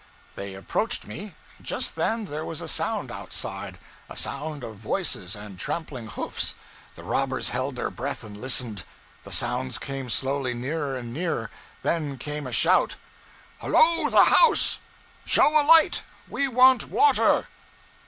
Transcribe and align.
They 0.35 0.55
approached 0.55 1.05
me; 1.05 1.35
just 1.61 1.95
then 1.95 2.25
there 2.25 2.43
was 2.43 2.59
a 2.59 2.67
sound 2.67 3.11
outside; 3.11 3.77
a 4.09 4.17
sound 4.17 4.63
of 4.63 4.77
voices 4.77 5.35
and 5.35 5.59
trampling 5.59 6.07
hoofs; 6.07 6.55
the 6.95 7.03
robbers 7.03 7.49
held 7.49 7.75
their 7.75 7.91
breath 7.91 8.23
and 8.23 8.35
listened; 8.35 8.83
the 9.23 9.31
sounds 9.31 9.77
came 9.77 10.09
slowly 10.09 10.55
nearer 10.55 10.97
and 10.97 11.13
nearer; 11.13 11.51
then 11.83 12.17
came 12.17 12.47
a 12.47 12.51
shout 12.51 12.95
'Hello, 13.59 14.09
the 14.09 14.23
house! 14.25 14.79
Show 15.23 15.47
a 15.47 15.61
light, 15.61 16.01
we 16.27 16.47
want 16.47 16.89
water.' 16.89 17.47